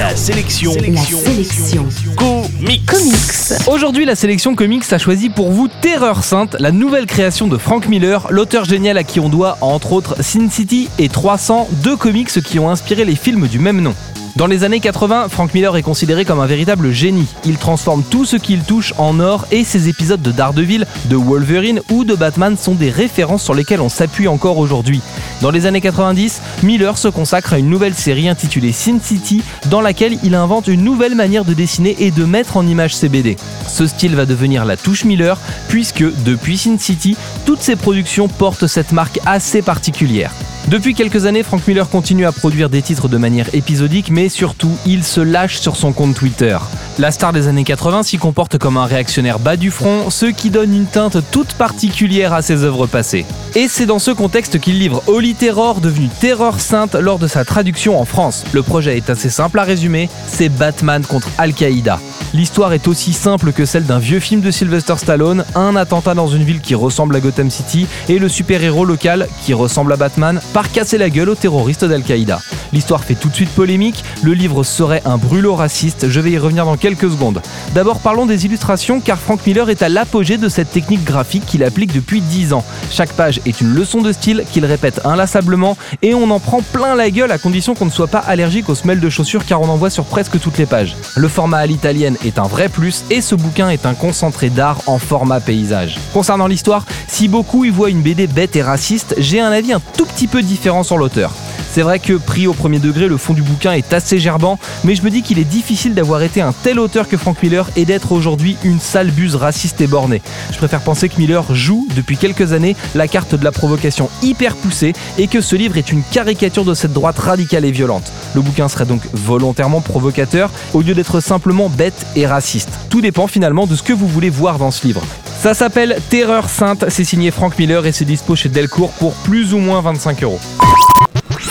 La 0.00 0.16
sélection. 0.16 0.72
La 0.72 1.02
sélection. 1.02 1.86
Comics. 2.16 2.86
Comics. 2.86 3.68
Aujourd'hui, 3.68 4.06
la 4.06 4.14
sélection 4.14 4.54
comics 4.54 4.90
a 4.94 4.96
choisi 4.96 5.28
pour 5.28 5.50
vous 5.50 5.68
Terreur 5.68 6.24
Sainte, 6.24 6.56
la 6.58 6.72
nouvelle 6.72 7.04
création 7.04 7.48
de 7.48 7.58
Frank 7.58 7.86
Miller, 7.86 8.26
l'auteur 8.30 8.64
génial 8.64 8.96
à 8.96 9.04
qui 9.04 9.20
on 9.20 9.28
doit, 9.28 9.58
entre 9.60 9.92
autres, 9.92 10.22
Sin 10.22 10.48
City 10.48 10.88
et 10.98 11.10
300, 11.10 11.68
deux 11.84 11.98
comics 11.98 12.30
qui 12.42 12.58
ont 12.58 12.70
inspiré 12.70 13.04
les 13.04 13.14
films 13.14 13.46
du 13.46 13.58
même 13.58 13.82
nom. 13.82 13.94
Dans 14.36 14.46
les 14.46 14.64
années 14.64 14.80
80, 14.80 15.28
Frank 15.28 15.52
Miller 15.52 15.76
est 15.76 15.82
considéré 15.82 16.24
comme 16.24 16.40
un 16.40 16.46
véritable 16.46 16.92
génie. 16.92 17.26
Il 17.44 17.58
transforme 17.58 18.02
tout 18.02 18.24
ce 18.24 18.36
qu'il 18.36 18.60
touche 18.60 18.94
en 18.96 19.20
or 19.20 19.46
et 19.50 19.64
ses 19.64 19.90
épisodes 19.90 20.22
de 20.22 20.32
Daredevil, 20.32 20.86
de 21.10 21.16
Wolverine 21.16 21.82
ou 21.90 22.04
de 22.04 22.14
Batman 22.14 22.56
sont 22.56 22.74
des 22.74 22.88
références 22.88 23.42
sur 23.42 23.52
lesquelles 23.52 23.82
on 23.82 23.90
s'appuie 23.90 24.28
encore 24.28 24.56
aujourd'hui. 24.56 25.02
Dans 25.40 25.50
les 25.50 25.64
années 25.64 25.80
90, 25.80 26.42
Miller 26.62 26.98
se 26.98 27.08
consacre 27.08 27.54
à 27.54 27.58
une 27.58 27.70
nouvelle 27.70 27.94
série 27.94 28.28
intitulée 28.28 28.72
Sin 28.72 28.98
City 29.02 29.42
dans 29.70 29.80
laquelle 29.80 30.18
il 30.22 30.34
invente 30.34 30.66
une 30.66 30.84
nouvelle 30.84 31.14
manière 31.14 31.46
de 31.46 31.54
dessiner 31.54 31.96
et 31.98 32.10
de 32.10 32.24
mettre 32.24 32.58
en 32.58 32.66
image 32.66 32.94
ses 32.94 33.08
BD. 33.08 33.36
Ce 33.66 33.86
style 33.86 34.16
va 34.16 34.26
devenir 34.26 34.66
la 34.66 34.76
touche 34.76 35.04
Miller 35.04 35.38
puisque 35.68 36.04
depuis 36.24 36.58
Sin 36.58 36.76
City, 36.78 37.16
toutes 37.46 37.62
ses 37.62 37.76
productions 37.76 38.28
portent 38.28 38.66
cette 38.66 38.92
marque 38.92 39.18
assez 39.24 39.62
particulière. 39.62 40.32
Depuis 40.68 40.94
quelques 40.94 41.26
années, 41.26 41.42
Frank 41.42 41.66
Miller 41.66 41.88
continue 41.88 42.26
à 42.26 42.32
produire 42.32 42.70
des 42.70 42.82
titres 42.82 43.08
de 43.08 43.16
manière 43.16 43.52
épisodique, 43.54 44.10
mais 44.10 44.28
surtout, 44.28 44.70
il 44.86 45.02
se 45.02 45.20
lâche 45.20 45.58
sur 45.58 45.76
son 45.76 45.92
compte 45.92 46.14
Twitter. 46.14 46.56
La 46.98 47.10
star 47.10 47.32
des 47.32 47.48
années 47.48 47.64
80 47.64 48.04
s'y 48.04 48.18
comporte 48.18 48.58
comme 48.58 48.76
un 48.76 48.84
réactionnaire 48.84 49.38
bas 49.38 49.56
du 49.56 49.70
front, 49.70 50.10
ce 50.10 50.26
qui 50.26 50.50
donne 50.50 50.74
une 50.74 50.86
teinte 50.86 51.16
toute 51.32 51.54
particulière 51.54 52.32
à 52.32 52.42
ses 52.42 52.62
œuvres 52.62 52.86
passées. 52.86 53.24
Et 53.56 53.68
c'est 53.68 53.86
dans 53.86 53.98
ce 53.98 54.10
contexte 54.10 54.60
qu'il 54.60 54.78
livre 54.78 55.02
Holy 55.06 55.34
Terror, 55.34 55.80
devenu 55.80 56.08
Terreur 56.20 56.60
Sainte 56.60 56.94
lors 56.94 57.18
de 57.18 57.26
sa 57.26 57.44
traduction 57.44 58.00
en 58.00 58.04
France. 58.04 58.44
Le 58.52 58.62
projet 58.62 58.96
est 58.96 59.10
assez 59.10 59.30
simple 59.30 59.58
à 59.58 59.64
résumer, 59.64 60.08
c'est 60.28 60.50
Batman 60.50 61.02
contre 61.04 61.28
Al-Qaïda. 61.38 61.98
L'histoire 62.32 62.72
est 62.72 62.86
aussi 62.86 63.12
simple 63.12 63.52
que 63.52 63.64
celle 63.64 63.86
d'un 63.86 63.98
vieux 63.98 64.20
film 64.20 64.40
de 64.40 64.52
Sylvester 64.52 64.94
Stallone, 64.96 65.44
un 65.56 65.74
attentat 65.74 66.14
dans 66.14 66.28
une 66.28 66.44
ville 66.44 66.60
qui 66.60 66.76
ressemble 66.76 67.16
à 67.16 67.20
Gotham 67.20 67.50
City 67.50 67.86
et 68.08 68.18
le 68.20 68.28
super-héros 68.28 68.84
local, 68.84 69.28
qui 69.42 69.52
ressemble 69.52 69.92
à 69.92 69.96
Batman, 69.96 70.40
part 70.52 70.70
casser 70.70 70.96
la 70.96 71.10
gueule 71.10 71.30
aux 71.30 71.34
terroristes 71.34 71.84
d'Al-Qaïda. 71.84 72.38
L'histoire 72.72 73.04
fait 73.04 73.14
tout 73.14 73.28
de 73.28 73.34
suite 73.34 73.50
polémique, 73.50 74.04
le 74.22 74.32
livre 74.32 74.62
serait 74.62 75.02
un 75.04 75.16
brûlot 75.16 75.54
raciste, 75.54 76.08
je 76.08 76.20
vais 76.20 76.30
y 76.30 76.38
revenir 76.38 76.64
dans 76.64 76.76
quelques 76.76 77.10
secondes. 77.10 77.42
D'abord 77.74 78.00
parlons 78.00 78.26
des 78.26 78.46
illustrations 78.46 79.00
car 79.00 79.18
Frank 79.18 79.44
Miller 79.46 79.70
est 79.70 79.82
à 79.82 79.88
l'apogée 79.88 80.38
de 80.38 80.48
cette 80.48 80.70
technique 80.70 81.04
graphique 81.04 81.46
qu'il 81.46 81.64
applique 81.64 81.92
depuis 81.92 82.20
10 82.20 82.52
ans. 82.52 82.64
Chaque 82.90 83.12
page 83.12 83.40
est 83.46 83.60
une 83.60 83.72
leçon 83.74 84.02
de 84.02 84.12
style 84.12 84.44
qu'il 84.52 84.64
répète 84.64 85.00
inlassablement 85.04 85.76
et 86.02 86.14
on 86.14 86.30
en 86.30 86.38
prend 86.38 86.62
plein 86.62 86.94
la 86.94 87.10
gueule 87.10 87.32
à 87.32 87.38
condition 87.38 87.74
qu'on 87.74 87.86
ne 87.86 87.90
soit 87.90 88.06
pas 88.06 88.18
allergique 88.18 88.68
aux 88.68 88.74
semelles 88.74 89.00
de 89.00 89.10
chaussures 89.10 89.44
car 89.46 89.60
on 89.60 89.68
en 89.68 89.76
voit 89.76 89.90
sur 89.90 90.04
presque 90.04 90.38
toutes 90.40 90.58
les 90.58 90.66
pages. 90.66 90.96
Le 91.16 91.28
format 91.28 91.58
à 91.58 91.66
l'italienne 91.66 92.16
est 92.24 92.38
un 92.38 92.46
vrai 92.46 92.68
plus 92.68 93.04
et 93.10 93.20
ce 93.20 93.34
bouquin 93.34 93.70
est 93.70 93.86
un 93.86 93.94
concentré 93.94 94.50
d'art 94.50 94.80
en 94.86 94.98
format 94.98 95.40
paysage. 95.40 95.98
Concernant 96.12 96.46
l'histoire, 96.46 96.84
si 97.08 97.28
beaucoup 97.28 97.64
y 97.64 97.70
voient 97.70 97.90
une 97.90 98.02
BD 98.02 98.26
bête 98.26 98.56
et 98.56 98.62
raciste, 98.62 99.14
j'ai 99.18 99.40
un 99.40 99.50
avis 99.50 99.72
un 99.72 99.80
tout 99.96 100.06
petit 100.06 100.26
peu 100.26 100.42
différent 100.42 100.82
sur 100.82 100.98
l'auteur. 100.98 101.32
C'est 101.72 101.82
vrai 101.82 102.00
que 102.00 102.14
pris 102.14 102.48
au 102.48 102.52
premier 102.52 102.80
degré, 102.80 103.06
le 103.06 103.16
fond 103.16 103.32
du 103.32 103.42
bouquin 103.42 103.72
est 103.72 103.92
assez 103.92 104.18
gerbant, 104.18 104.58
mais 104.82 104.96
je 104.96 105.02
me 105.02 105.10
dis 105.10 105.22
qu'il 105.22 105.38
est 105.38 105.44
difficile 105.44 105.94
d'avoir 105.94 106.20
été 106.20 106.40
un 106.40 106.52
tel 106.52 106.80
auteur 106.80 107.06
que 107.06 107.16
Frank 107.16 107.40
Miller 107.40 107.70
et 107.76 107.84
d'être 107.84 108.10
aujourd'hui 108.10 108.56
une 108.64 108.80
sale 108.80 109.12
buse 109.12 109.36
raciste 109.36 109.80
et 109.80 109.86
bornée. 109.86 110.20
Je 110.50 110.56
préfère 110.56 110.80
penser 110.80 111.08
que 111.08 111.16
Miller 111.18 111.54
joue 111.54 111.86
depuis 111.94 112.16
quelques 112.16 112.52
années 112.52 112.74
la 112.96 113.06
carte 113.06 113.36
de 113.36 113.44
la 113.44 113.52
provocation 113.52 114.10
hyper 114.20 114.56
poussée 114.56 114.94
et 115.16 115.28
que 115.28 115.40
ce 115.40 115.54
livre 115.54 115.76
est 115.76 115.92
une 115.92 116.02
caricature 116.02 116.64
de 116.64 116.74
cette 116.74 116.92
droite 116.92 117.20
radicale 117.20 117.64
et 117.64 117.70
violente. 117.70 118.10
Le 118.34 118.40
bouquin 118.40 118.68
serait 118.68 118.84
donc 118.84 119.02
volontairement 119.12 119.80
provocateur 119.80 120.50
au 120.74 120.82
lieu 120.82 120.94
d'être 120.94 121.20
simplement 121.20 121.68
bête 121.68 122.04
et 122.16 122.26
raciste. 122.26 122.70
Tout 122.90 123.00
dépend 123.00 123.28
finalement 123.28 123.68
de 123.68 123.76
ce 123.76 123.84
que 123.84 123.92
vous 123.92 124.08
voulez 124.08 124.30
voir 124.30 124.58
dans 124.58 124.72
ce 124.72 124.84
livre. 124.88 125.02
Ça 125.40 125.54
s'appelle 125.54 125.98
Terreur 126.10 126.50
Sainte, 126.50 126.86
c'est 126.88 127.04
signé 127.04 127.30
Frank 127.30 127.56
Miller 127.60 127.86
et 127.86 127.92
c'est 127.92 128.04
dispo 128.04 128.34
chez 128.34 128.48
Delcourt 128.48 128.90
pour 128.94 129.12
plus 129.14 129.54
ou 129.54 129.58
moins 129.58 129.80
25 129.80 130.24
euros. 130.24 130.40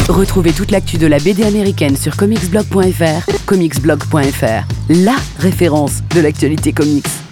Retrouvez 0.10 0.54
toute 0.54 0.72
l'actu 0.72 0.98
de 0.98 1.06
la 1.06 1.20
BD 1.20 1.44
américaine 1.44 1.96
sur 1.96 2.18
comicsblog.fr, 2.18 3.46
comicsblog.fr, 3.46 4.64
la 4.90 5.16
référence 5.38 6.02
de 6.16 6.22
l'actualité 6.22 6.74
comics. 6.74 7.29